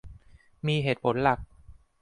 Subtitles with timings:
[0.67, 1.39] มีเหตุผลหลัก